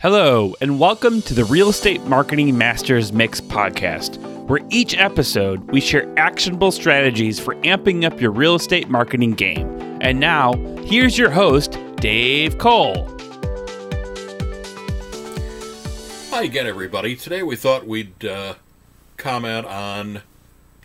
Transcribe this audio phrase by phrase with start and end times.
[0.00, 5.80] Hello, and welcome to the Real Estate Marketing Masters Mix podcast, where each episode we
[5.80, 9.66] share actionable strategies for amping up your real estate marketing game.
[10.00, 10.52] And now,
[10.84, 13.08] here's your host, Dave Kohl.
[16.30, 17.16] Hi again, everybody.
[17.16, 18.54] Today we thought we'd uh,
[19.16, 20.22] comment on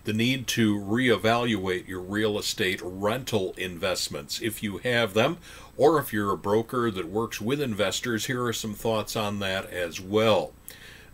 [0.04, 5.38] the need to reevaluate your real estate rental investments if you have them,
[5.78, 8.26] or if you're a broker that works with investors.
[8.26, 10.54] Here are some thoughts on that as well.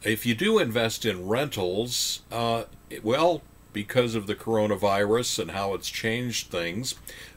[0.04, 2.64] If you do invest in rentals, uh,
[3.04, 3.42] well,
[3.74, 6.96] because of the coronavirus and how it's changed things,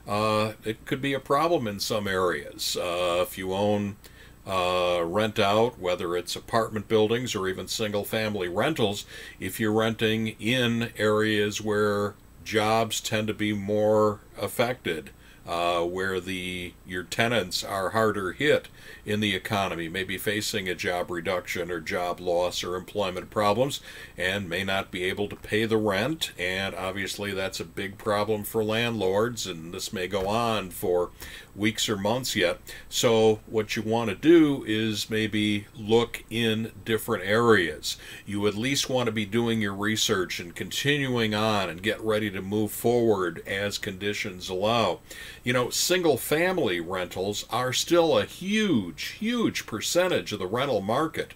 [0.09, 2.77] uh, it could be a problem in some areas.
[2.77, 3.97] Uh, if you own
[4.46, 9.05] uh, rent out, whether it's apartment buildings or even single family rentals,
[9.38, 12.14] if you're renting in areas where
[12.45, 15.10] jobs tend to be more affected,
[15.46, 18.69] uh, where the your tenants are harder hit
[19.05, 23.80] in the economy, may be facing a job reduction or job loss or employment problems,
[24.16, 26.33] and may not be able to pay the rent.
[26.39, 31.11] And obviously, that's a big problem for landlords, and this may go on for
[31.55, 32.61] weeks or months yet.
[32.89, 37.97] So, what you want to do is maybe look in different areas.
[38.24, 42.30] You at least want to be doing your research and continuing on and get ready
[42.30, 45.00] to move forward as conditions allow.
[45.44, 51.34] You know, single family rentals are still a huge, huge percentage of the rental market.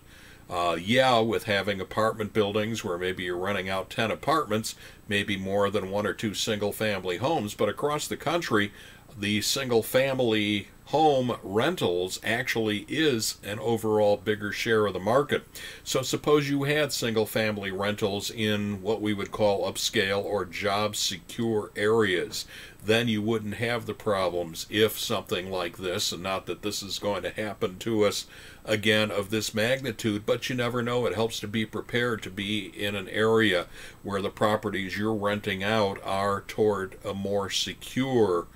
[0.48, 4.76] Uh, yeah, with having apartment buildings where maybe you're renting out 10 apartments,
[5.08, 8.70] maybe more than one or two single family homes, but across the country,
[9.18, 15.44] the single family home rentals actually is an overall bigger share of the market.
[15.82, 20.94] So suppose you had single family rentals in what we would call upscale or job
[20.94, 22.44] secure areas.
[22.84, 27.00] Then you wouldn't have the problems if something like this, and not that this is
[27.00, 28.26] going to happen to us
[28.64, 31.04] again of this magnitude, but you never know.
[31.06, 33.66] It helps to be prepared to be in an area
[34.04, 38.46] where the properties you're renting out are toward a more secure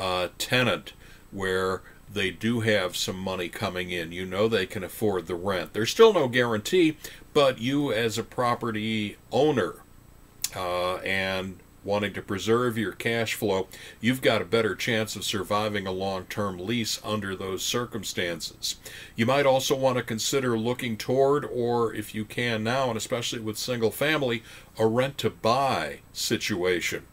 [0.00, 0.94] uh, tenant
[1.30, 4.12] where they do have some money coming in.
[4.12, 5.74] You know they can afford the rent.
[5.74, 6.96] There's still no guarantee,
[7.34, 9.76] but you, as a property owner
[10.56, 13.68] uh, and wanting to preserve your cash flow,
[14.00, 18.76] you've got a better chance of surviving a long term lease under those circumstances.
[19.16, 23.40] You might also want to consider looking toward, or if you can now, and especially
[23.40, 24.42] with single family,
[24.78, 27.06] a rent to buy situation.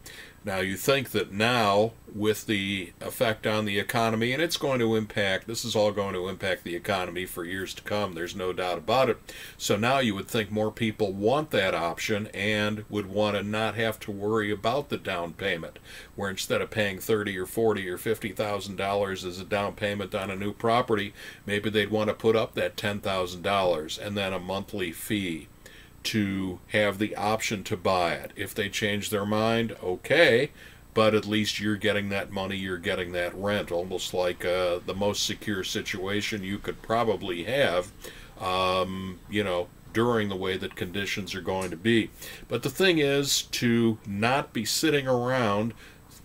[0.44, 4.94] Now, you think that now, with the effect on the economy, and it's going to
[4.94, 8.52] impact, this is all going to impact the economy for years to come, there's no
[8.52, 9.18] doubt about it.
[9.58, 13.74] So now you would think more people want that option and would want to not
[13.74, 15.78] have to worry about the down payment,
[16.14, 20.14] where instead of paying thirty or forty or fifty thousand dollars as a down payment
[20.14, 21.12] on a new property,
[21.46, 25.48] maybe they'd want to put up that ten thousand dollars and then a monthly fee
[26.04, 28.32] to have the option to buy it.
[28.36, 30.50] If they change their mind, okay,
[30.94, 34.94] but at least you're getting that money, you're getting that rent, almost like uh, the
[34.94, 37.92] most secure situation you could probably have,
[38.40, 42.10] um, you know, during the way that conditions are going to be.
[42.48, 45.74] But the thing is to not be sitting around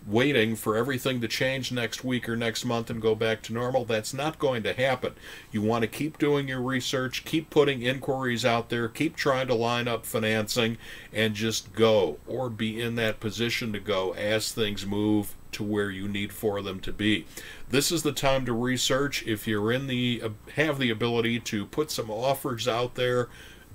[0.05, 3.85] waiting for everything to change next week or next month and go back to normal.
[3.85, 5.13] That's not going to happen.
[5.51, 9.55] You want to keep doing your research, keep putting inquiries out there, keep trying to
[9.55, 10.77] line up financing,
[11.11, 15.91] and just go or be in that position to go as things move to where
[15.91, 17.25] you need for them to be.
[17.69, 19.23] This is the time to research.
[19.25, 23.29] If you're in the uh, have the ability to put some offers out there,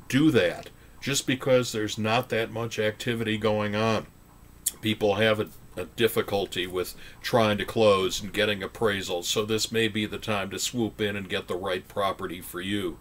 [0.09, 0.71] do that.
[1.01, 4.07] Just because there's not that much activity going on.
[4.81, 9.89] People have a a difficulty with trying to close and getting appraisals, so this may
[9.89, 12.99] be the time to swoop in and get the right property for you.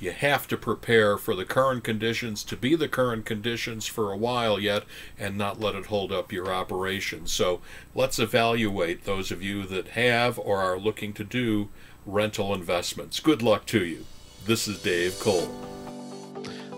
[0.00, 4.16] You have to prepare for the current conditions to be the current conditions for a
[4.16, 4.84] while yet
[5.18, 7.26] and not let it hold up your operation.
[7.26, 7.60] So
[7.96, 11.68] let's evaluate those of you that have or are looking to do
[12.06, 13.18] rental investments.
[13.18, 14.04] Good luck to you.
[14.44, 15.52] This is Dave Kohl.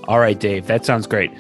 [0.09, 1.31] All right, Dave, that sounds great.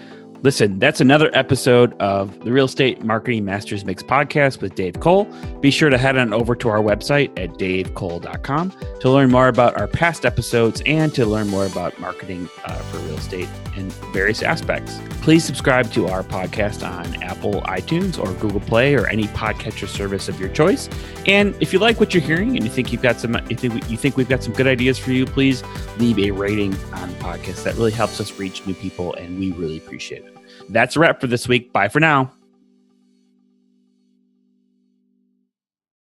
[0.42, 5.24] Listen, that's another episode of the Real Estate Marketing Masters Mix podcast with Dave Kohl.
[5.60, 9.78] Be sure to head on over to our website at davekohl.com to learn more about
[9.78, 13.48] our past episodes and to learn more about marketing uh, for real estate
[13.80, 15.00] in various aspects.
[15.22, 20.28] Please subscribe to our podcast on Apple iTunes or Google Play or any podcatcher service
[20.28, 20.88] of your choice.
[21.26, 23.90] And if you like what you're hearing and you think you've got some, you think,
[23.90, 25.62] you think we've got some good ideas for you, please
[25.98, 27.64] leave a rating on the podcast.
[27.64, 30.36] That really helps us reach new people, and we really appreciate it.
[30.68, 31.72] That's a wrap for this week.
[31.72, 32.32] Bye for now.